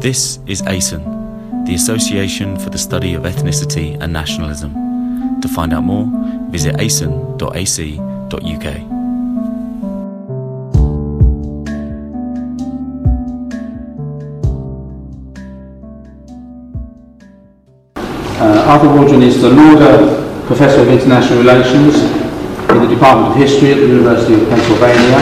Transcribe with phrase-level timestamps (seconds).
[0.00, 4.72] This is ASEN, the Association for the Study of Ethnicity and Nationalism.
[5.42, 6.08] To find out more,
[6.48, 8.66] visit asen.ac.uk.
[18.40, 21.96] Uh, Arthur Waldron is the Lauder Professor of International Relations
[22.70, 25.20] in the Department of History at the University of Pennsylvania.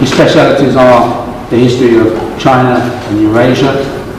[0.00, 3.70] His specialities are the history of China and Eurasia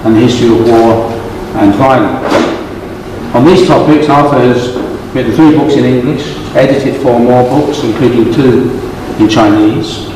[0.06, 1.12] and the history of war
[1.60, 2.34] and violence.
[3.36, 4.76] On these topics, Arthur has
[5.14, 8.72] written three books in English, edited four more books, including two
[9.20, 10.08] in Chinese.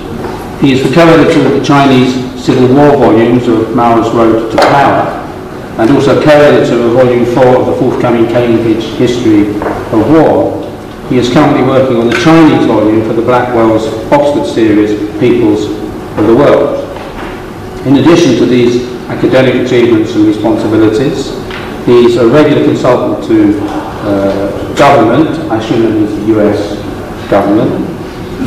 [0.61, 5.21] He is the co-editor of the Chinese Civil War volumes of Mao's Road to Power
[5.77, 10.61] and also co-editor of Volume 4 of the forthcoming Cambridge History of War.
[11.09, 15.65] He is currently working on the Chinese volume for the Blackwell's Oxford series, Peoples
[16.17, 16.80] of the World.
[17.85, 21.33] In addition to these academic achievements and responsibilities,
[21.87, 23.57] he is a regular consultant to
[24.05, 26.77] uh, government, I assume means the US
[27.27, 27.89] government,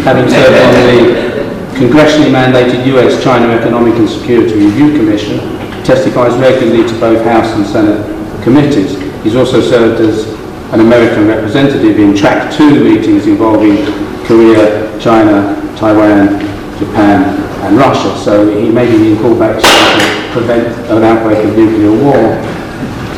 [0.05, 1.35] having served on the
[1.75, 5.39] congressionally mandated US-China Economic and Security Review Commission
[5.83, 8.97] testifies regularly to both House and Senate committees.
[9.25, 10.29] He's also served as
[10.73, 13.85] an American representative in track two meetings involving
[14.27, 18.17] Korea, China, Taiwan, Japan and Russia.
[18.19, 22.39] So he may be being called back to prevent an outbreak of nuclear war.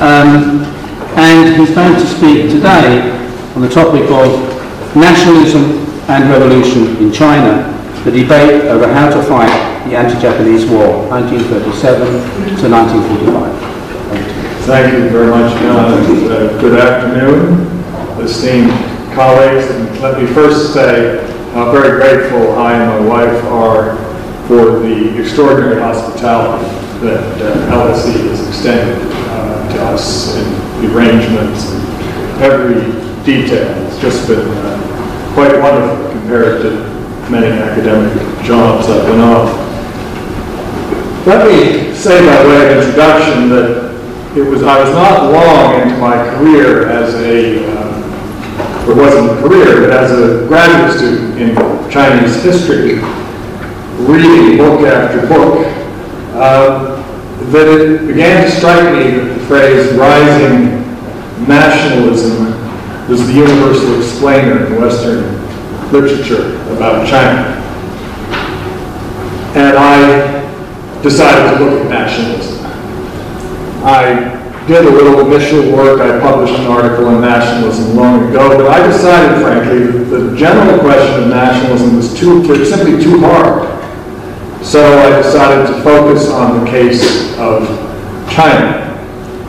[0.00, 0.62] Um,
[1.16, 3.10] and he's going to speak today
[3.54, 4.56] on the topic of
[4.94, 7.72] nationalism and revolution in China,
[8.04, 9.50] the debate over how to fight
[9.88, 12.06] the anti-Japanese War, 1937
[12.60, 13.76] to 1945.
[14.66, 16.30] Thank you very much, John.
[16.30, 17.66] Uh, good afternoon,
[18.22, 18.72] esteemed
[19.14, 19.70] colleagues.
[19.70, 21.25] And let me first say
[21.56, 23.96] how very grateful I and my wife are
[24.46, 26.68] for the extraordinary hospitality
[27.00, 30.44] that uh, LSE has extended uh, to us in
[30.82, 32.84] the arrangements and every
[33.24, 33.72] detail.
[33.86, 36.72] It's just been uh, quite wonderful compared to
[37.30, 38.12] many academic
[38.44, 39.46] jobs I've been on.
[41.24, 43.96] Let me say by way of introduction that
[44.36, 47.64] it was I was not long into my career as a,
[48.86, 53.00] or wasn't a career, but as a graduate student in Chinese history,
[54.06, 55.66] reading book after book,
[56.34, 57.02] uh,
[57.50, 60.76] that it began to strike me that the phrase rising
[61.46, 62.46] nationalism
[63.08, 65.46] was the universal explainer in Western
[65.92, 67.54] literature about China.
[69.54, 72.66] And I decided to look at nationalism.
[73.84, 76.00] I did a little initial work.
[76.00, 80.80] I published an article on nationalism long ago, but I decided, frankly, that the general
[80.80, 83.72] question of nationalism was too, simply too hard.
[84.64, 87.68] So I decided to focus on the case of
[88.28, 88.82] China.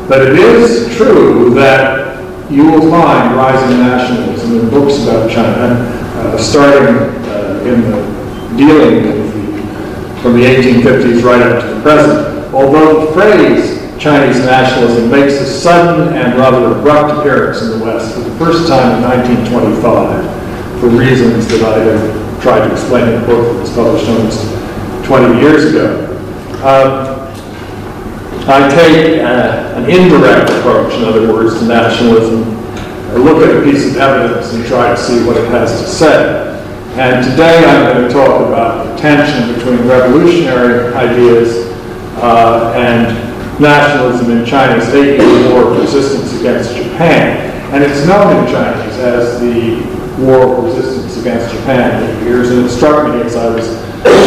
[0.08, 2.08] But it is true that
[2.52, 5.82] you will find rising nationalism in books about China,
[6.20, 6.96] uh, starting
[7.26, 8.18] uh, in the
[8.56, 9.28] dealing
[10.22, 12.54] from the 1850s right up to the present.
[12.54, 18.13] Although the phrase Chinese nationalism makes a sudden and rather abrupt appearance in the West
[18.13, 23.22] for the first time in 1925 for reasons that I have tried to explain in
[23.22, 26.06] the book that was published almost 20 years ago.
[26.63, 27.18] Um,
[28.47, 32.44] I take uh, an indirect approach, in other words, to nationalism.
[33.09, 35.88] I look at a piece of evidence and try to see what it has to
[35.88, 36.44] say.
[37.00, 41.68] And today I'm going to talk about the tension between revolutionary ideas
[42.18, 43.27] uh, and
[43.59, 47.47] nationalism in China's eight-year war of resistance against Japan.
[47.73, 52.50] And it's known in Chinese as the War of Resistance against Japan eight years.
[52.50, 53.68] And it struck me as I was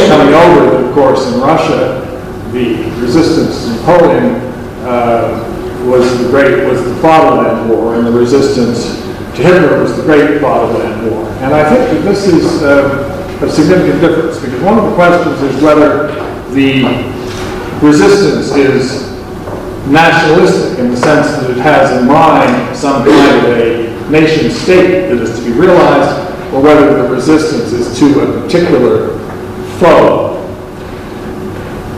[0.09, 2.07] coming over that, of course, in Russia,
[2.53, 4.35] the resistance to Napoleon
[4.85, 5.47] uh,
[5.87, 9.01] was the great was the Fatherland War, and the resistance
[9.35, 11.25] to Hitler was the great fatherland war.
[11.41, 15.41] And I think that this is uh, a significant difference because one of the questions
[15.43, 16.09] is whether
[16.51, 16.85] the
[17.81, 19.10] resistance is
[19.89, 25.09] nationalistic in the sense that it has in mind some kind of a nation state
[25.09, 29.19] that is to be realized or whether the resistance is to a particular
[29.79, 30.37] foe.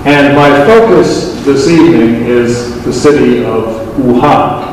[0.05, 4.71] And my focus this evening is the city of Wuhan.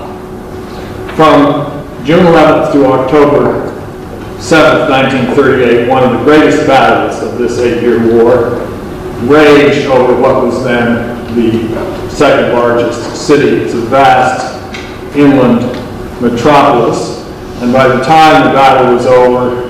[1.15, 3.69] From June 11th through October
[4.39, 8.57] 7th, 1938, one of the greatest battles of this eight-year war,
[9.27, 13.63] raged over what was then the second largest city.
[13.63, 14.53] It's a vast
[15.15, 15.61] inland
[16.21, 17.25] metropolis,
[17.61, 19.69] and by the time the battle was over,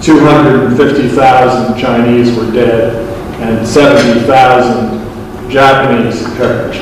[0.00, 3.06] 250,000 Chinese were dead
[3.42, 6.80] and 70,000 Japanese perished.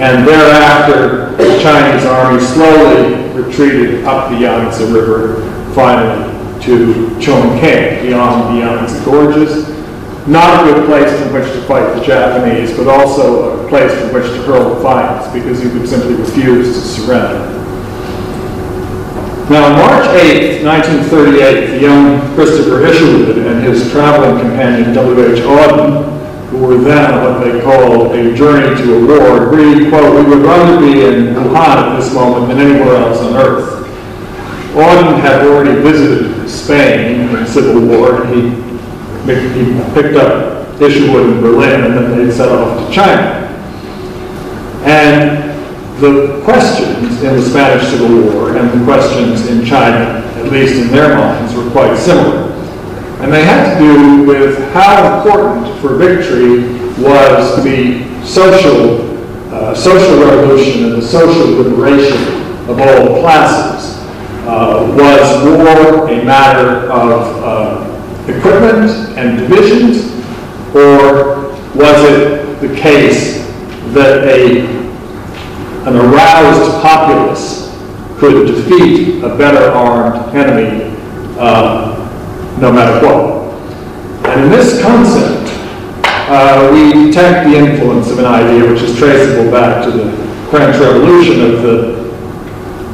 [0.00, 5.40] And thereafter, the Chinese army slowly retreated up the Yangtze River,
[5.72, 9.81] finally to Chongqing, beyond the Yangtze Gorges.
[10.26, 14.12] Not a good place in which to fight the Japanese, but also a place from
[14.12, 17.58] which to hurl defiance, because you could simply refuse to surrender.
[19.50, 25.40] Now, on March 8, 1938, the young Christopher Isherwood and his traveling companion W.H.
[25.40, 26.12] Auden
[26.52, 30.44] who were then what they called a journey to a war, agreed, quote, we would
[30.44, 33.86] rather be in Wuhan at this moment than anywhere else on earth.
[34.74, 38.61] Auden had already visited Spain in the Civil War, and he,
[39.26, 43.48] picked up Isherwood in Berlin, and then they set off to China.
[44.84, 45.52] And
[46.00, 50.88] the questions in the Spanish Civil War and the questions in China, at least in
[50.88, 52.50] their minds, were quite similar.
[53.20, 56.62] And they had to do with how important for victory
[57.00, 59.16] was the social,
[59.54, 62.18] uh, social revolution and the social liberation
[62.68, 63.92] of all classes.
[64.44, 67.91] Uh, was war a matter of uh,
[68.28, 70.12] equipment and divisions,
[70.74, 73.46] or was it the case
[73.92, 74.60] that a,
[75.86, 77.62] an aroused populace
[78.18, 80.96] could defeat a better armed enemy
[81.38, 81.98] uh,
[82.60, 83.42] no matter what.
[84.28, 85.50] And in this concept,
[86.06, 90.12] uh, we detect the influence of an idea which is traceable back to the
[90.50, 92.02] French Revolution of the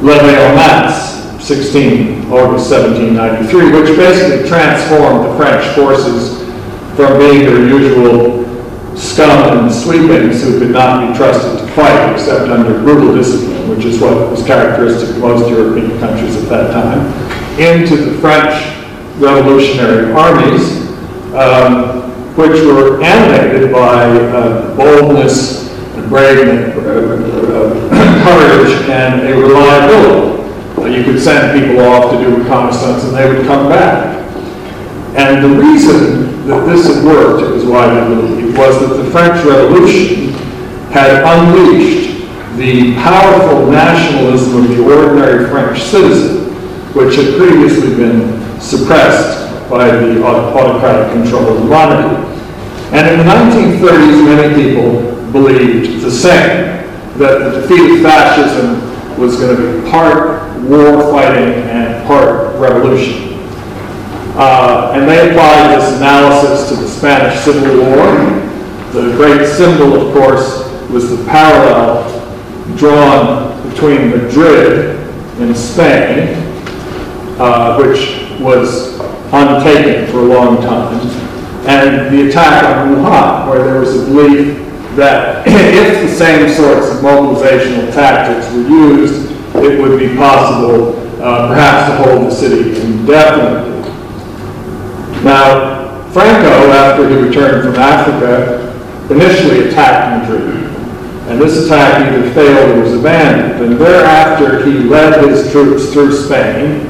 [0.00, 1.07] Levée en masse,
[1.48, 6.44] 16 August 1793, which basically transformed the French forces
[6.94, 8.44] from being their usual
[8.94, 13.86] scum and sweepings who could not be trusted to fight except under brutal discipline, which
[13.86, 17.00] is what was characteristic of most European countries at that time,
[17.58, 18.52] into the French
[19.16, 20.84] revolutionary armies,
[21.32, 22.02] um,
[22.36, 29.57] which were animated by uh, boldness and bravery, uh, courage, and a.
[31.18, 34.16] Send people off to do reconnaissance and they would come back.
[35.16, 39.44] And the reason that this had worked, it was widely believed, was that the French
[39.44, 40.28] Revolution
[40.90, 42.24] had unleashed
[42.56, 46.52] the powerful nationalism of the ordinary French citizen,
[46.94, 52.16] which had previously been suppressed by the autocratic control of the monarchy.
[52.92, 56.86] And in the 1930s, many people believed the same,
[57.18, 60.37] that the defeat of fascism was going to be part
[60.68, 63.28] war fighting and part revolution.
[64.36, 68.14] Uh, and they applied this analysis to the Spanish Civil War.
[68.92, 72.06] The great symbol, of course, was the parallel
[72.76, 74.96] drawn between Madrid
[75.40, 76.36] in Spain,
[77.40, 78.98] uh, which was
[79.32, 81.00] untaken for a long time.
[81.66, 84.58] And the attack on Wuhan, where there was a belief
[84.96, 89.27] that if the same sorts of mobilizational tactics were used,
[89.64, 93.78] it would be possible uh, perhaps to hold the city indefinitely.
[95.24, 98.68] Now, Franco, after he returned from Africa,
[99.10, 100.64] initially attacked Madrid.
[101.28, 103.62] And this attack either failed or was abandoned.
[103.62, 106.86] And thereafter, he led his troops through Spain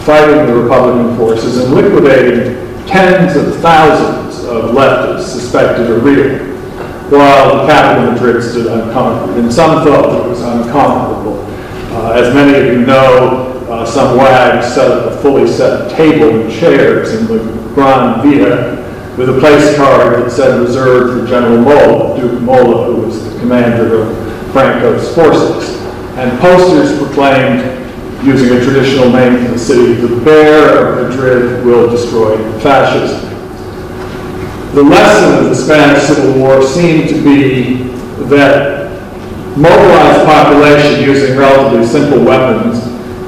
[0.00, 6.38] fighting the Republican forces and liquidating tens of thousands of leftists suspected of real,
[7.10, 9.36] while the capital Madrid stood unconquered.
[9.36, 11.21] And some thought that it was unconquerable.
[11.92, 16.40] Uh, as many of you know, uh, some wags set up a fully set table
[16.40, 17.38] and chairs in the
[17.74, 18.76] Gran Via
[19.18, 23.38] with a place card that said reserved for General Mola, Duke Mola, who was the
[23.40, 25.80] commander of Franco's forces.
[26.16, 27.60] And posters proclaimed
[28.24, 33.28] using a traditional name for the city, the bear of Madrid will destroy fascism.
[34.74, 37.82] The lesson of the Spanish Civil War seemed to be
[38.28, 38.81] that
[39.56, 42.78] mobilized population using relatively simple weapons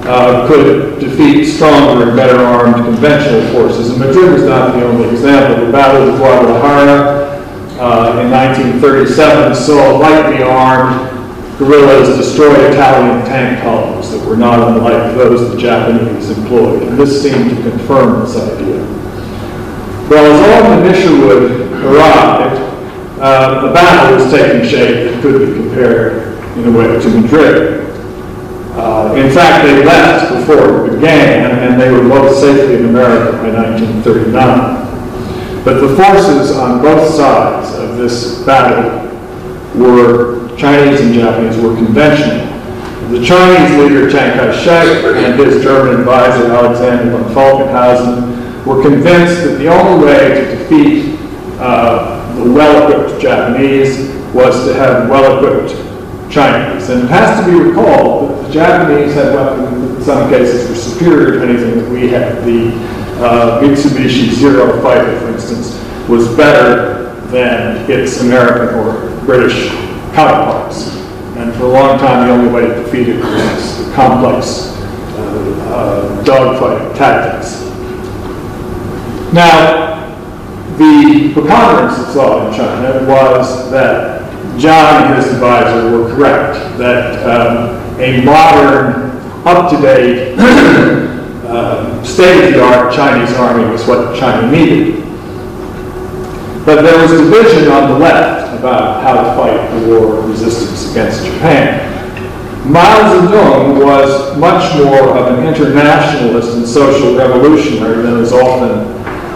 [0.07, 3.91] uh, could defeat stronger and better armed conventional forces.
[3.91, 5.67] And Madrid was not the only example.
[5.67, 7.25] The Battle of Guadalajara
[7.79, 11.11] uh, in 1937 saw lightly armed
[11.59, 17.23] guerrillas destroyed Italian tank columns that were not unlike those the Japanese employed, and this
[17.23, 18.83] seemed to confirm this idea.
[20.09, 22.74] Well, as Auden and Isherwood arrived,
[23.21, 27.81] uh, a battle was taking shape that could be compared, in a way, to Madrid.
[28.77, 33.37] Uh, in fact, they left before it began, and they were both safely in America
[33.39, 35.65] by 1939.
[35.65, 39.09] But the forces on both sides of this battle
[39.75, 42.51] were Chinese and Japanese were conventional.
[43.11, 49.59] The Chinese leader Chiang Kai-shek and his German advisor Alexander von Falkenhausen were convinced that
[49.59, 51.19] the only way to defeat
[51.61, 55.75] uh, the well-equipped Japanese was to have well-equipped
[56.31, 56.91] Chinese.
[56.91, 60.75] And it has to be recalled that the Japanese had weapons in some cases were
[60.75, 62.45] superior to anything that we had.
[62.45, 62.73] The
[63.25, 69.69] uh, Mitsubishi Zero fighter, for instance, was better than its American or British
[70.15, 70.89] counterparts.
[71.37, 74.75] And for a long time, the only way to defeat it was complex
[75.17, 77.63] uh, uh, dogfighting tactics.
[79.33, 79.94] Now,
[80.79, 84.23] the preponderance of thought in China was that
[84.59, 89.11] Jiang and his advisor were correct, that um, a modern,
[89.47, 95.03] up-to-date, uh, state-of-the-art Chinese army was what China needed.
[96.65, 100.91] But there was division on the left about how to fight the war of resistance
[100.91, 101.93] against Japan.
[102.67, 108.95] Mao Zedong was much more of an internationalist and social revolutionary than is often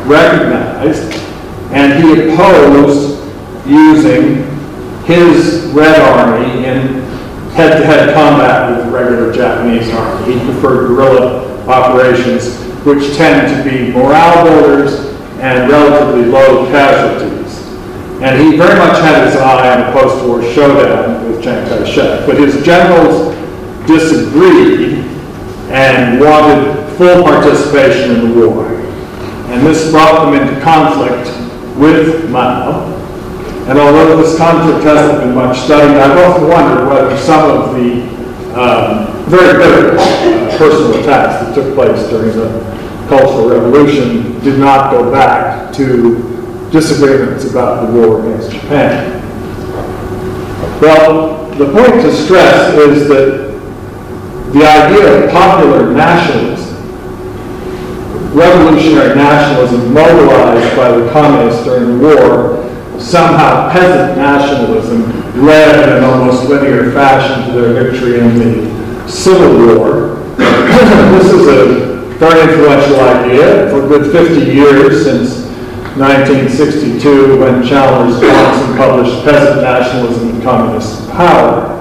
[0.09, 1.28] recognized,
[1.71, 3.19] and he opposed
[3.67, 4.45] using
[5.05, 7.03] his Red Army in
[7.53, 10.33] head-to-head combat with the regular Japanese army.
[10.33, 15.07] He preferred guerrilla operations, which tend to be morale builders
[15.41, 17.63] and relatively low casualties.
[18.23, 22.27] And he very much had his eye on a post-war showdown with Chiang Kai-shek.
[22.27, 23.35] But his generals
[23.87, 25.05] disagreed
[25.71, 28.67] and wanted full participation in the war.
[28.67, 31.38] And this brought them into conflict
[31.79, 32.95] with Mao.
[33.69, 38.03] And although this conflict hasn't been much studied, I've often wondered whether some of the
[38.59, 44.91] um, very bitter uh, personal attacks that took place during the Cultural Revolution did not
[44.91, 49.15] go back to disagreements about the war against Japan.
[50.81, 53.49] Well, the point to stress is that
[54.53, 56.58] the idea of popular nationalism,
[58.33, 65.03] revolutionary nationalism mobilized by the communists during the war, somehow peasant nationalism
[65.45, 70.17] led in an almost linear fashion to their victory in the Civil War.
[70.37, 75.47] this is a very influential idea for a good 50 years since
[75.97, 81.75] 1962 when Chalmers Johnson published Peasant Nationalism and Communist Power.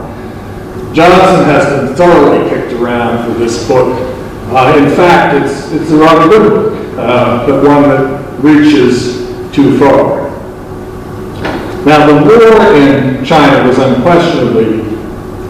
[0.94, 4.17] Johnson has been thoroughly kicked around for this book.
[4.50, 9.78] Uh, in fact, it's, it's a rather good book, uh, but one that reaches too
[9.78, 10.30] far.
[11.86, 14.82] Now, the war in China was unquestionably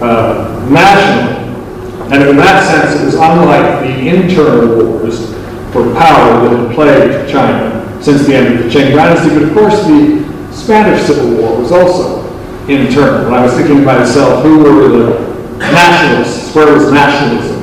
[0.01, 5.32] uh, national, and in that sense, it was unlike the internal wars
[5.72, 9.30] for power that had plagued China since the end of the Qing dynasty.
[9.30, 12.25] But of course, the Spanish Civil War was also
[12.68, 13.27] internal.
[13.27, 16.56] And I was thinking to myself, who were the nationalists?
[16.56, 17.57] Where was nationalism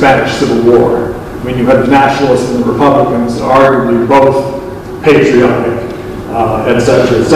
[0.00, 1.12] Spanish Civil War?
[1.12, 5.94] I mean, you had the nationalists and the Republicans, arguably both patriotic,
[6.30, 7.30] uh, et cetera, et.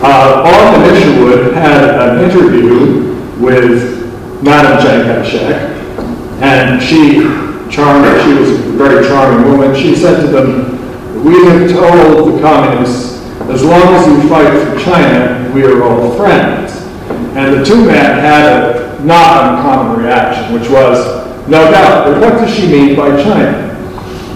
[0.00, 5.52] Uh, Auden Isherwood had an interview with Madame Chiang Kai-shek,
[6.40, 7.20] and she
[7.70, 9.76] charmed, she was a very charming woman.
[9.76, 13.18] She said to them, we have told the communists,
[13.50, 16.72] as long as you fight for China, we are all friends.
[17.36, 22.32] And the two men had a not uncommon reaction, which was, no doubt, but what
[22.40, 23.66] does she mean by China?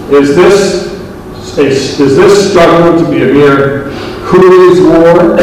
[0.09, 3.91] Is this, is this struggle to be a mere
[4.25, 5.37] Cooley's War,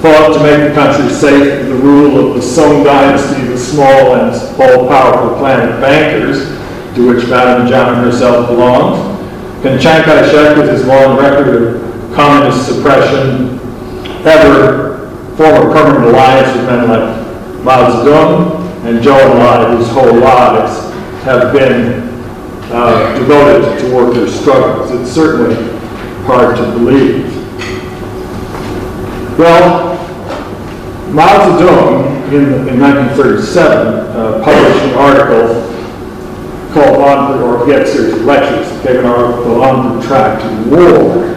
[0.00, 4.14] fought to make the country safe from the rule of the Soong dynasty, the small
[4.14, 6.48] and all-powerful planet bankers,
[6.94, 9.16] to which Madame Jiang herself belonged?
[9.62, 13.58] Can Chiang Kai-shek, with his long record of communist suppression,
[14.24, 17.25] ever form a permanent alliance with men like
[17.66, 20.88] Mao Zedong and Zhou Enlai, whose whole lives
[21.24, 22.00] have been
[22.70, 24.92] uh, devoted to workers' struggles?
[24.92, 25.56] It's certainly
[26.26, 27.26] hard to believe.
[29.36, 29.96] Well,
[31.10, 35.66] Mao Zedong, in, in 1937, uh, published an article
[36.72, 41.35] called On, or he series of lectures, gave an article on Protracted War.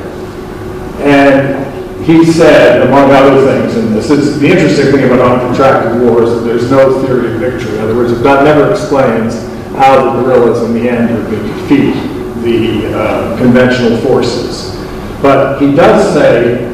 [2.09, 6.23] He said, among other things, and this is the interesting thing about On Protracted War
[6.23, 7.75] is that there's no theory of victory.
[7.75, 9.35] In other words, it never explains
[9.75, 11.93] how the guerrillas in the end are going to defeat
[12.41, 14.75] the uh, conventional forces.
[15.21, 16.73] But he does say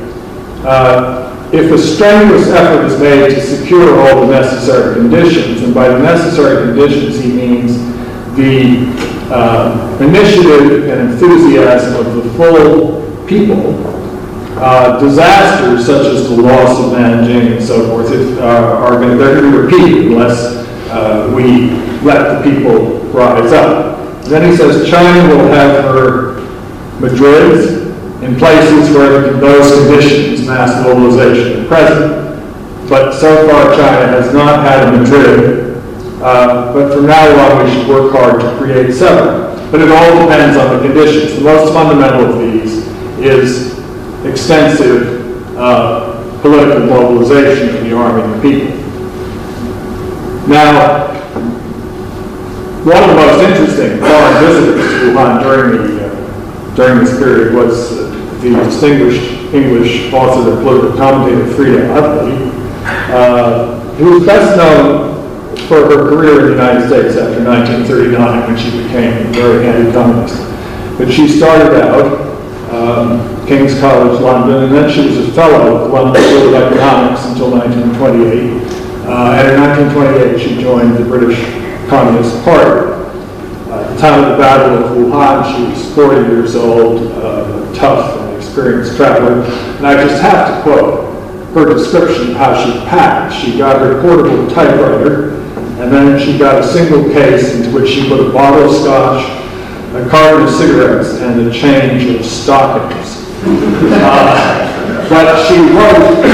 [0.63, 5.89] uh, if a strenuous effort is made to secure all the necessary conditions, and by
[5.89, 7.75] the necessary conditions he means
[8.37, 8.87] the
[9.35, 13.94] uh, initiative and enthusiasm of the full people,
[14.57, 19.17] uh, disasters such as the loss of Nanjing and so forth if, uh, are going
[19.17, 20.55] to, be repeated unless
[20.89, 21.71] uh, we
[22.01, 24.23] let the people rise up.
[24.25, 26.35] Then he says China will have her
[26.99, 27.85] Madrids
[28.23, 32.89] in places where those conditions, mass mobilization, are present.
[32.89, 35.65] but so far China has not had a Madrid.
[36.21, 39.53] Uh, but from now on, we should work hard to create several.
[39.69, 41.35] But it all depends on the conditions.
[41.35, 42.87] The most fundamental of these
[43.19, 43.74] is
[44.27, 48.75] extensive uh, political mobilization of the army and the people.
[50.47, 51.13] Now,
[52.85, 57.55] one of the most interesting foreign visitors to Wuhan during the uh, during this period
[57.55, 62.51] was uh, the distinguished English author and political commentator Freda Utley,
[62.85, 65.15] uh, who was best known
[65.67, 70.37] for her career in the United States after 1939 when she became a very anti-communist.
[70.97, 72.21] But she started out
[72.71, 76.63] um, King's College London, and then she was a fellow at the London School of
[76.63, 78.75] Economics until 1928.
[79.05, 81.37] Uh, and in 1928, she joined the British
[81.87, 82.91] Communist Party.
[83.69, 88.19] At the time of the Battle of Wuhan, she was 40 years old, uh, tough
[88.19, 89.43] and experienced traveler.
[89.77, 93.35] And I just have to quote her description of how she packed.
[93.35, 95.35] She got her portable typewriter,
[95.79, 99.23] and then she got a single case into which she put a bottle of scotch,
[99.93, 103.24] a carton of cigarettes, and a change of stockings.
[103.47, 106.25] Uh, but she wrote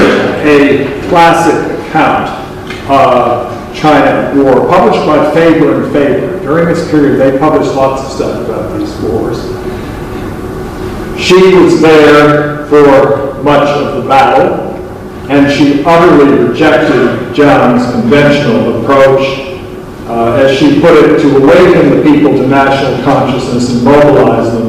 [0.46, 2.30] a classic account
[2.88, 6.40] of China War, published by Faber and Faber.
[6.40, 9.38] During this period, they published lots of stuff about these wars.
[11.20, 14.72] She was there for much of the battle,
[15.30, 19.22] and she utterly rejected Jiang's conventional approach,
[20.08, 24.61] uh, as she put it, to awaken the people to national consciousness and mobilize them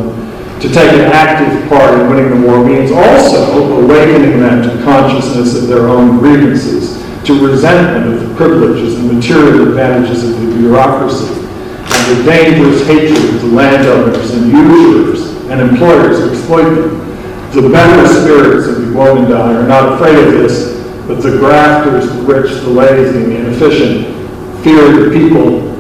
[0.63, 5.62] to take an active part in winning the war means also awakening them to consciousness
[5.62, 11.34] of their own grievances to resentment of the privileges and material advantages of the bureaucracy,
[11.36, 17.51] and the dangerous hatred of the landowners and usurers and employers who exploit them.
[17.51, 22.21] The better spirits of the Kuomintang are not afraid of this, but the grafters, the
[22.21, 25.73] rich, the lazy, and the inefficient fear the people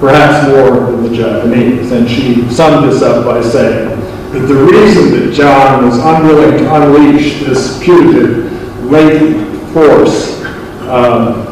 [0.00, 1.92] perhaps more than the Japanese.
[1.92, 4.01] And she summed this up by saying
[4.32, 8.50] that the reason that Jiang was unwilling to unleash this putative,
[8.90, 10.42] latent force
[10.88, 11.46] um,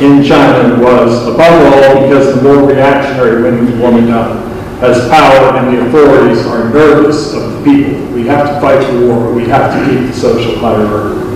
[0.00, 4.46] in China was, above all, because the more reactionary of Kuomintang
[4.80, 8.06] has power and the authorities are nervous of the people.
[8.12, 9.32] We have to fight the war.
[9.32, 11.26] We have to keep the social hierarchy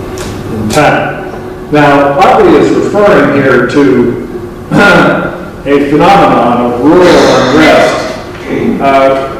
[0.55, 1.21] intact.
[1.71, 4.27] Now, Utley is referring here to
[4.71, 7.97] a phenomenon of rural unrest.
[8.81, 9.30] Uh,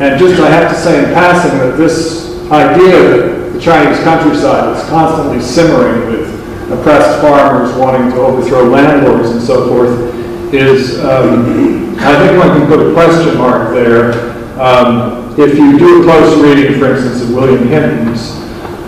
[0.00, 4.76] and just I have to say in passing that this idea that the Chinese countryside
[4.76, 6.38] is constantly simmering with
[6.70, 10.14] oppressed farmers wanting to overthrow landlords and so forth
[10.54, 14.12] is, um, I think one can put a question mark there.
[14.60, 18.32] Um, if you do a close reading, for instance, of William Hinton's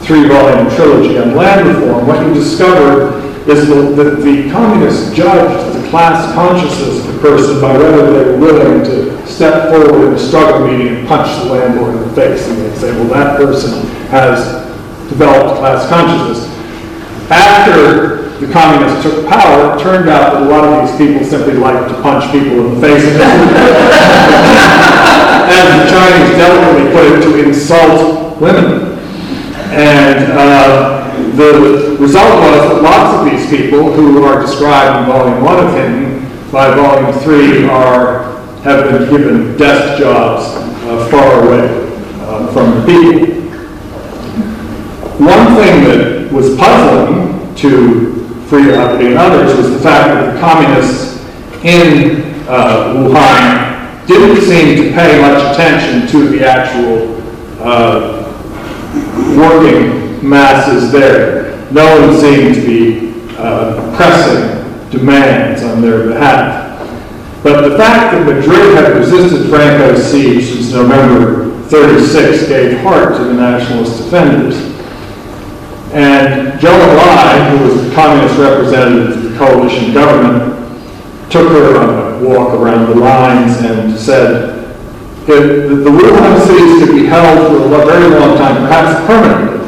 [0.07, 3.19] three-volume trilogy on land reform, what you discover
[3.51, 8.39] is that the, the communists judged class consciousness of the person by whether they were
[8.39, 12.47] willing to step forward in a struggle meeting and punch the landlord in the face.
[12.49, 14.69] And they'd say, well, that person has
[15.09, 16.49] developed class consciousness.
[17.31, 21.55] After the communists took power, it turned out that a lot of these people simply
[21.55, 23.05] liked to punch people in the face.
[25.51, 28.97] As the Chinese delicately put it, to insult women.
[29.73, 31.00] And uh,
[31.41, 35.73] the result was that lots of these people who are described in volume one of
[35.75, 36.21] Hinton,
[36.53, 40.45] by volume three are, have been given desk jobs
[40.85, 41.67] uh, far away
[42.21, 43.41] uh, from the people.
[45.25, 48.11] One thing that was puzzling to
[48.49, 51.25] Freda Utley and others was the fact that the communists
[51.65, 57.17] in uh, Wuhan didn't seem to pay much attention to the actual
[57.61, 58.27] uh,
[59.37, 61.71] working masses there.
[61.73, 66.69] No one seemed to be uh, pressing demands on their behalf.
[67.43, 73.25] But the fact that Madrid had resisted Franco's siege since November 36 gave heart to
[73.25, 74.57] the nationalist defenders.
[75.93, 80.51] And Zhou Enlai, who was the communist representative of the coalition government,
[81.31, 84.61] took her on a walk around the lines and said,
[85.23, 89.60] if the Wuhan cities could be held for a very long time, perhaps permanently,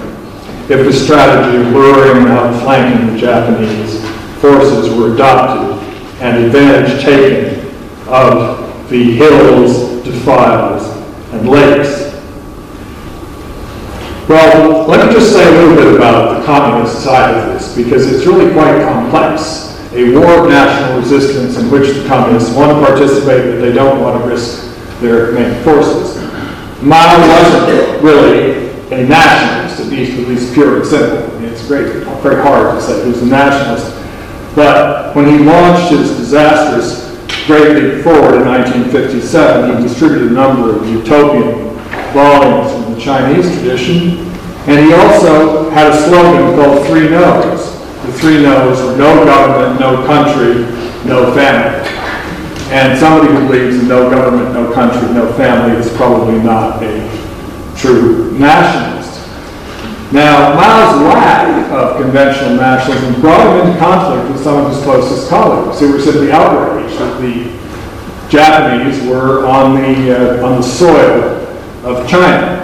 [0.72, 4.00] if the strategy of luring and outflanking the Japanese
[4.40, 5.78] forces were adopted
[6.22, 7.60] and advantage taken
[8.08, 10.82] of the hills, defiles,
[11.32, 12.10] and lakes.
[14.28, 18.10] Well, let me just say a little bit about the communist side of this, because
[18.10, 19.78] it's really quite complex.
[19.92, 24.00] A war of national resistance in which the communists want to participate, but they don't
[24.00, 26.16] want to risk their main forces.
[26.80, 31.36] Mao wasn't really a nationalist, at least, at least pure and simple.
[31.36, 33.98] I mean, it's great, very hard to say who's a nationalist.
[34.54, 37.02] But when he launched his disastrous
[37.46, 41.74] Great Leap Forward in 1957, he distributed a number of utopian
[42.12, 44.28] volumes from the Chinese tradition,
[44.66, 47.72] and he also had a slogan called Three No's.
[48.02, 50.62] The three no's were no government, no country,
[51.08, 51.88] no family.
[52.72, 57.21] And somebody who believes in no government, no country, no family is probably not a
[57.82, 59.20] true nationalist.
[60.12, 65.28] Now, Mao's lack of conventional nationalism brought him into conflict with some of his closest
[65.28, 67.50] colleagues who were simply outraged that the
[68.30, 71.22] Japanese were on the, uh, on the soil
[71.84, 72.60] of China.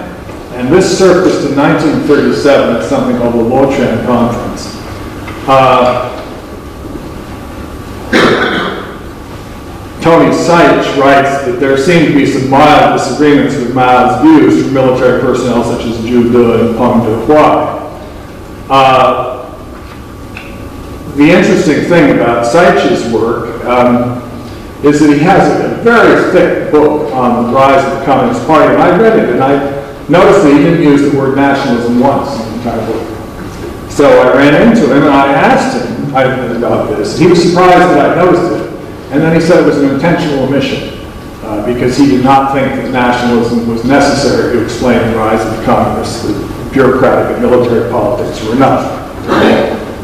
[0.53, 4.75] And this surfaced in 1937 at something called the Luochuan Conference.
[5.47, 6.18] Uh,
[10.01, 14.73] Tony Saich writes that there seem to be some mild disagreements with Mao's views from
[14.73, 17.79] military personnel such as Zhu De and Peng Dehuai.
[18.69, 19.35] Uh,
[21.15, 24.21] the interesting thing about Saich's work um,
[24.85, 28.73] is that he has a very thick book on the rise of the Communist Party,
[28.73, 32.39] and I read it, and I noticed that he didn't use the word nationalism once
[32.39, 33.89] in the entire book.
[33.89, 37.19] So I ran into him and I asked him about this.
[37.19, 38.68] He was surprised that I noticed it.
[39.11, 40.99] And then he said it was an intentional omission
[41.41, 45.57] uh, because he did not think that nationalism was necessary to explain the rise of
[45.57, 46.23] the communists.
[46.23, 48.85] The bureaucratic and military politics were enough.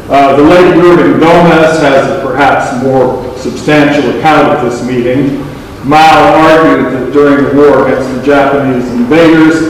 [0.09, 5.39] Uh, the late Jürgen Domes has a perhaps more substantial account of this meeting.
[5.83, 9.69] Mao argued that during the war against the Japanese invaders,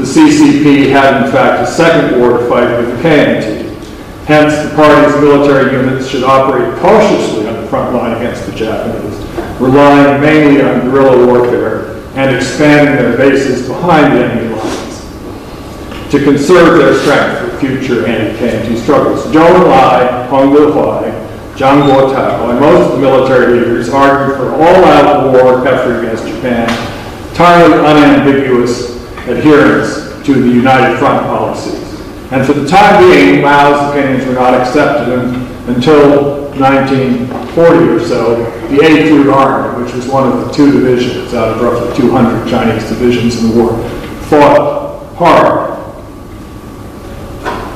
[0.00, 3.66] the CCP had in fact a second war to fight with the KMT.
[4.24, 9.18] Hence, the party's military units should operate cautiously front line against the Japanese,
[9.60, 14.86] relying mainly on guerrilla warfare and expanding their bases behind enemy lines
[16.10, 19.24] to conserve their strength for future anti-KMT struggles.
[19.26, 21.10] Zhou Enlai, Peng Dehuai,
[21.56, 26.68] Zhang Guotao, and most of the military leaders argued for all-out war effort against Japan,
[27.30, 31.82] entirely unambiguous adherence to the United Front policies.
[32.32, 35.12] And for the time being, Mao's opinions were not accepted
[35.68, 38.36] until 1940 or so.
[38.68, 42.48] The 8th Route Army, which was one of the two divisions out of roughly 200
[42.48, 43.88] Chinese divisions in the war,
[44.28, 45.72] fought hard.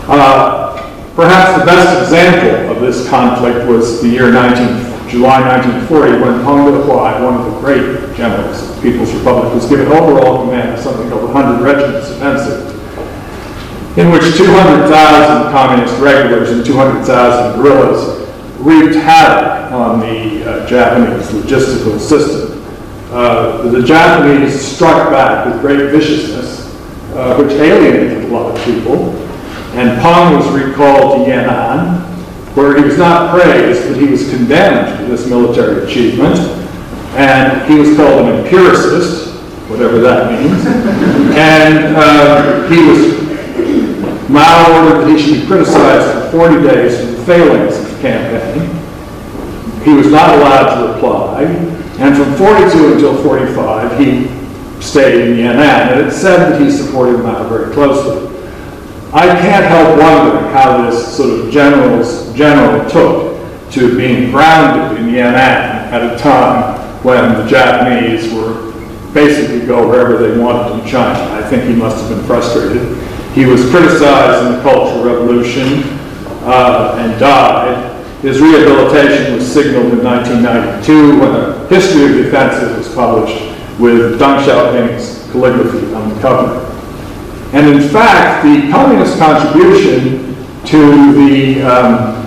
[0.09, 0.77] Uh,
[1.15, 6.67] perhaps the best example of this conflict was the year 19, July 1940 when Peng
[6.67, 10.81] Dehuai, one of the great generals of the People's Republic, was given overall command of
[10.81, 12.71] something called the 100 Regiments Offensive
[13.99, 18.20] in which 200,000 communist regulars and 200,000 guerrillas
[18.61, 22.63] wreaked havoc on the uh, Japanese logistical system.
[23.11, 26.67] Uh, the Japanese struck back with great viciousness,
[27.15, 29.17] uh, which alienated a lot of people,
[29.75, 32.07] and Peng was recalled to Yan'an,
[32.55, 36.39] where he was not praised, but he was condemned for this military achievement,
[37.17, 39.35] and he was called an empiricist,
[39.71, 40.67] whatever that means,
[41.37, 43.21] and uh, he was
[44.29, 48.69] Mao ordered that he should be criticized for 40 days for the failings campaign.
[49.85, 51.43] He was not allowed to reply.
[51.99, 54.29] And from 42 until 45, he
[54.81, 55.93] stayed in Yan'an.
[55.93, 58.29] And it said that he supported Mao very closely.
[59.13, 63.41] I can't help wondering how this sort of general's general took
[63.73, 68.71] to being grounded in Yan'an at a time when the Japanese were
[69.13, 71.19] basically go wherever they wanted in China.
[71.35, 72.97] I think he must have been frustrated.
[73.33, 75.83] He was criticized in the Cultural Revolution
[76.43, 77.90] uh, and died.
[78.23, 83.41] His rehabilitation was signaled in 1992 when a history of offensive was published
[83.81, 86.67] with Deng Xiaoping's calligraphy on the cover.
[87.55, 92.21] And in fact, the communist contribution to the um,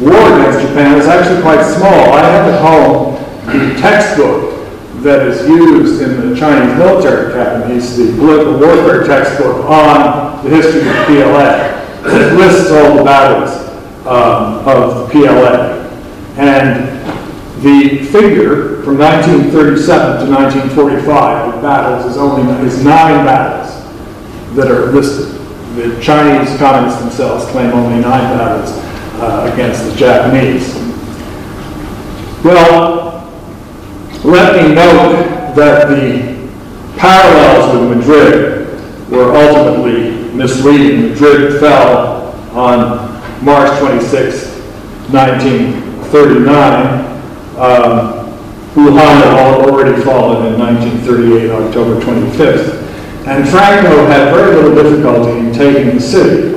[0.00, 2.14] war against Japan is actually quite small.
[2.14, 3.14] I have at home
[3.46, 4.58] the textbook
[5.02, 10.80] that is used in the Chinese military academies, the political warfare textbook on the history
[10.80, 11.78] of the PLA.
[12.06, 13.67] It lists all the battles
[14.08, 15.78] um, of the PLA.
[16.36, 16.98] And
[17.62, 23.84] the figure from 1937 to 1945 of battles is only is nine battles
[24.54, 25.34] that are listed.
[25.76, 28.70] The Chinese communists themselves claim only nine battles
[29.20, 30.74] uh, against the Japanese.
[32.44, 33.28] Well,
[34.24, 36.48] let me note that the
[36.96, 41.10] parallels with Madrid were ultimately misleading.
[41.10, 43.07] Madrid fell on
[43.42, 44.58] March 26,
[45.10, 47.06] 1939.
[47.58, 48.18] Um,
[48.74, 49.34] Wuhan had
[49.68, 52.78] already fallen in 1938, October 25th.
[53.26, 56.54] and Franco had very little difficulty in taking the city.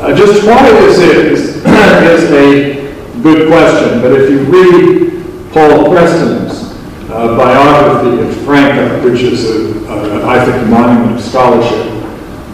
[0.00, 6.72] Uh, just why this is, is a good question, but if you read Paul Preston's
[7.10, 11.92] uh, biography of Franco, which is, a, a, I think, a monument of scholarship,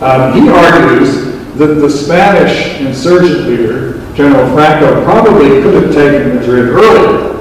[0.03, 1.30] um, he argues
[1.61, 7.37] that the Spanish insurgent leader, General Franco, probably could have taken Madrid earlier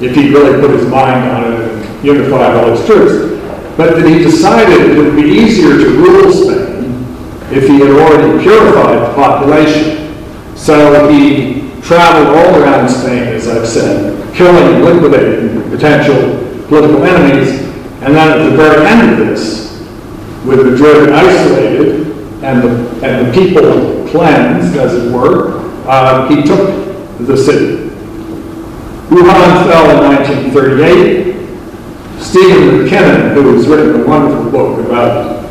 [0.00, 3.34] if he really put his mind on it and unified all his troops.
[3.76, 7.04] But that he decided it would be easier to rule Spain
[7.50, 10.14] if he had already purified the population.
[10.54, 17.60] So he traveled all around Spain, as I've said, killing and liquidating potential political enemies.
[18.02, 19.82] And then at the very end of this,
[20.44, 22.03] with Madrid isolated
[22.44, 26.68] and the, and the people cleansed, as it were, uh, he took
[27.18, 27.88] the city.
[29.08, 30.16] Wuhan fell in
[30.52, 31.34] 1938.
[32.20, 35.42] Stephen MacKinnon, who has written a wonderful book about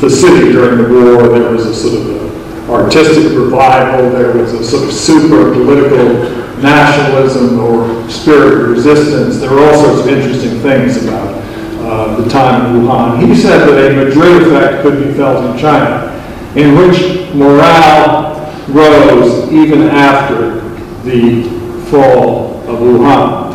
[0.00, 4.64] the city during the war, there was a sort of artistic revival, there was a
[4.64, 9.38] sort of super political nationalism or spirit of resistance.
[9.38, 11.42] There were all sorts of interesting things about
[11.82, 13.26] uh, the time in Wuhan.
[13.26, 16.11] He said that a Madrid effect could be felt in China,
[16.56, 18.32] in which morale
[18.68, 20.60] rose even after
[21.02, 21.42] the
[21.90, 23.52] fall of Wuhan.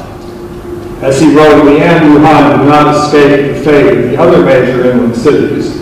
[1.04, 4.90] As he wrote, the end, Wuhan did not escape the fate of the other major
[4.92, 5.76] inland cities,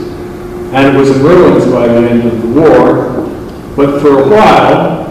[0.74, 3.12] and it was in ruins by the end of the war.
[3.78, 5.06] But for a while,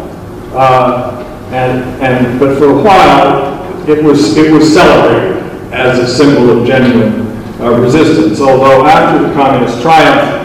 [0.55, 6.59] uh, and, and but for a while, it was it was celebrated as a symbol
[6.59, 7.27] of genuine
[7.61, 8.40] uh, resistance.
[8.40, 10.44] Although after the communist triumph,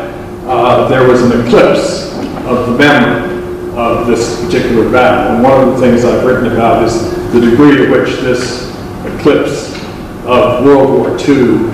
[0.50, 2.12] uh, there was an eclipse
[2.48, 3.38] of the memory
[3.78, 5.36] of this particular battle.
[5.36, 8.68] And one of the things I've written about is the degree to which this
[9.06, 9.76] eclipse
[10.26, 11.70] of World War II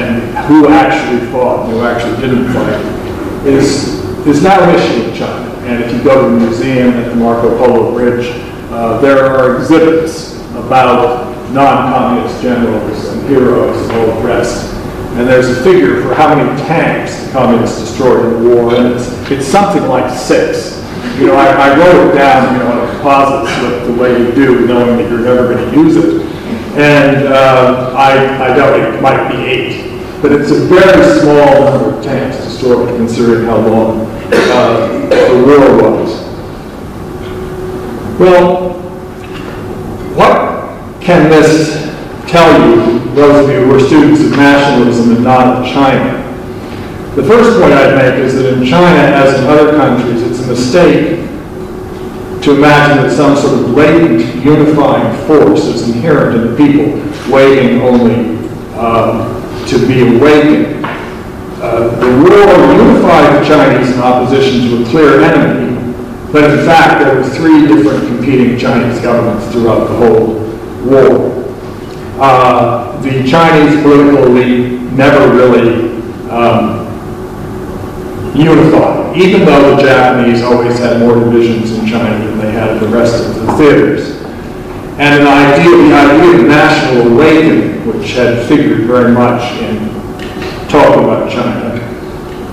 [0.00, 5.14] and who actually fought and who actually didn't fight is, is now an issue in
[5.14, 5.50] China.
[5.66, 8.30] And if you go to the museum at the Marco Polo Bridge,
[8.70, 14.75] uh, there are exhibits about non-communist generals and heroes and all the rest.
[15.16, 18.92] And there's a figure for how many tanks the communists destroyed in the war, and
[18.92, 20.76] it's, it's something like six.
[21.18, 24.18] You know, I, I wrote it down, you know, on a composite slip the way
[24.18, 26.20] you do, knowing that you're never going to use it.
[26.76, 30.20] And uh, I, I doubt it might be eight.
[30.20, 35.92] But it's a very small number of tanks destroyed, considering how long uh, the war
[35.92, 36.26] was.
[38.20, 38.72] Well,
[40.14, 41.86] what can this
[42.26, 46.22] tell you, those of you who are students of nationalism and not of China?
[47.14, 50.48] The first point I'd make is that in China, as in other countries, it's a
[50.48, 51.26] mistake
[52.42, 56.92] to imagine that some sort of latent unifying force is inherent in the people,
[57.32, 58.36] waiting only
[58.76, 60.84] um, to be awakened.
[61.58, 65.92] Uh, the war unified the Chinese in opposition to a clear enemy,
[66.30, 70.34] but in fact there were three different competing Chinese governments throughout the whole
[70.84, 71.35] war.
[72.18, 76.00] Uh, the Chinese political elite never really
[76.30, 76.86] um,
[78.34, 82.78] unified, even though the Japanese always had more divisions in China than they had in
[82.78, 84.16] the rest of the theaters.
[84.98, 89.90] And an idea, the idea of national awakening, which had figured very much in
[90.70, 91.76] talk about China,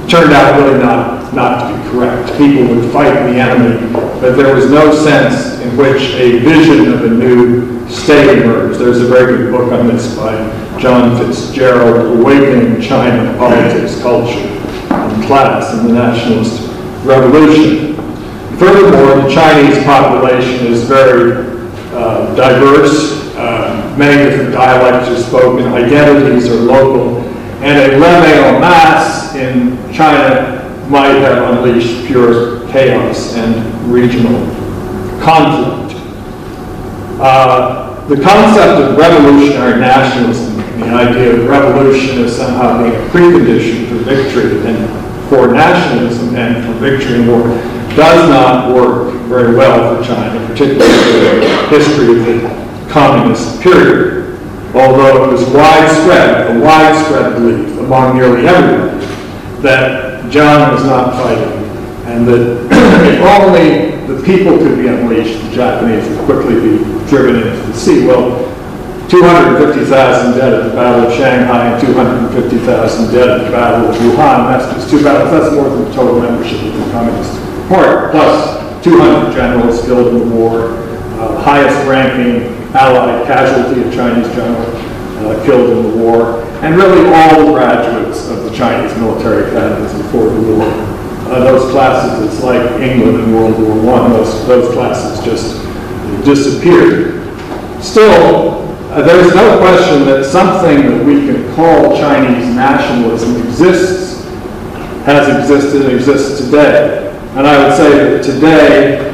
[0.10, 2.38] turned out really not, not to be correct.
[2.38, 7.10] People would fight the enemy, but there was no sense which a vision of a
[7.10, 8.80] new state emerged.
[8.80, 10.36] There's a very good book on this by
[10.80, 14.40] John Fitzgerald, Awakening China, Politics, Culture
[14.92, 16.70] and class in the nationalist
[17.06, 17.96] revolution.
[18.58, 21.62] Furthermore, the Chinese population is very
[21.94, 23.36] uh, diverse.
[23.36, 27.22] Uh, many different dialects are spoken, identities are local,
[27.64, 30.60] and a levee en masse in China
[30.90, 34.63] might have unleashed pure chaos and regional
[35.24, 35.96] conflict.
[37.20, 43.88] Uh, the concept of revolutionary nationalism, the idea of revolution as somehow being a precondition
[43.88, 47.48] for victory and for nationalism and for victory in war
[47.96, 54.38] does not work very well for China, particularly the history of the communist period.
[54.76, 59.00] Although it was widespread, a widespread belief among nearly everyone
[59.62, 61.63] that Jiang was not fighting
[62.06, 62.68] and that
[63.08, 67.74] if only the people could be unleashed, the Japanese would quickly be driven into the
[67.74, 68.06] sea.
[68.06, 68.50] Well,
[69.10, 74.50] 250,000 dead at the Battle of Shanghai and 250,000 dead at the Battle of Wuhan.
[74.50, 75.32] That's just two battles.
[75.32, 77.38] That's more than the total membership of the Communist
[77.70, 80.74] Party, plus 200 generals killed in the war,
[81.20, 84.66] uh, highest ranking Allied casualty, of Chinese general
[85.30, 86.42] uh, killed in the war.
[86.64, 90.93] and really all graduates of the Chinese military academies before the war.
[91.26, 95.64] Uh, those classes, it's like England in World War I, those, those classes just
[96.26, 97.24] disappeared.
[97.82, 104.24] Still, uh, there is no question that something that we can call Chinese nationalism exists,
[105.06, 107.10] has existed, and exists today.
[107.36, 109.12] And I would say that today,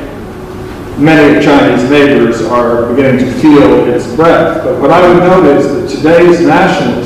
[0.97, 4.63] many of Chinese neighbors are beginning to feel its breath.
[4.65, 6.98] But what I would note is that today's nationalism,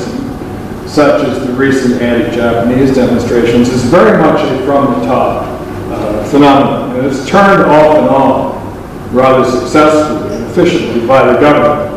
[0.94, 5.42] such as the recent anti-Japanese demonstrations, is very much a from-the-top
[5.90, 6.96] uh, phenomenon.
[6.96, 11.90] And it's turned off and on rather successfully and efficiently by the government.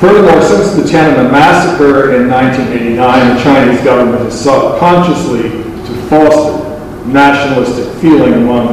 [0.00, 6.66] Furthermore, since the Tiananmen massacre in 1989, the Chinese government has sought consciously to foster
[7.06, 8.66] nationalistic feeling among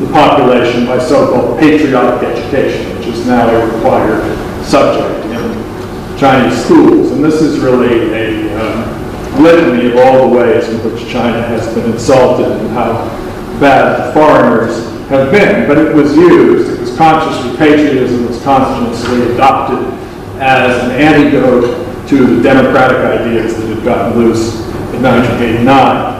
[0.00, 4.22] the population by so-called patriotic education, which is now a required
[4.64, 5.25] subject
[6.18, 7.12] Chinese schools.
[7.12, 11.74] And this is really a um, litany of all the ways in which China has
[11.74, 12.92] been insulted and how
[13.60, 15.68] bad foreigners have been.
[15.68, 19.92] But it was used, it was consciously, patriotism was consciously adopted
[20.40, 24.60] as an antidote to the democratic ideas that had gotten loose
[24.94, 26.16] in 1989.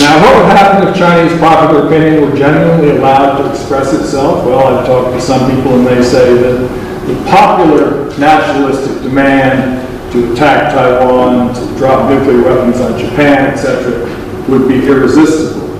[0.00, 4.46] Now, what would happen if Chinese popular opinion were genuinely allowed to express itself?
[4.46, 9.80] Well, I've talked to some people and they say that the popular nationalistic demand
[10.12, 14.06] to attack Taiwan, to drop nuclear weapons on Japan, etc.,
[14.48, 15.70] would be irresistible.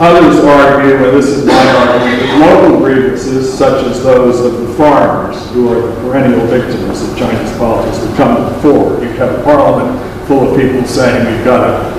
[0.00, 4.74] Others argue, and this is my argument, that local grievances, such as those of the
[4.74, 9.04] farmers, who are the perennial victims of Chinese politics, would come to the fore.
[9.04, 11.90] You have a parliament full of people saying we've got to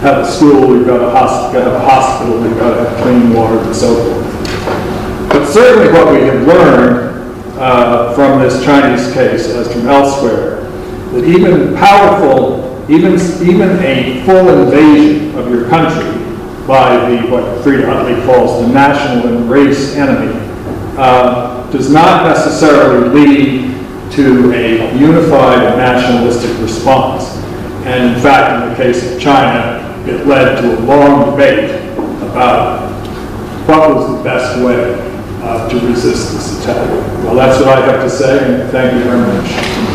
[0.00, 3.58] have a school, we've got hosp- have a hospital, we've got to have clean water,
[3.58, 5.28] and so forth.
[5.28, 7.13] But certainly what we have learned
[7.58, 10.62] uh, from this Chinese case, as from elsewhere,
[11.12, 13.14] that even powerful, even,
[13.46, 16.20] even a full invasion of your country
[16.66, 20.32] by the, what Freda Utley calls the national and race enemy,
[20.96, 23.74] uh, does not necessarily lead
[24.12, 27.36] to a unified nationalistic response.
[27.84, 31.70] And in fact, in the case of China, it led to a long debate
[32.22, 32.90] about
[33.66, 35.03] what was the best way
[35.44, 36.88] uh, to resist this attack.
[37.22, 39.93] Well, that's what I have to say, and thank you very much.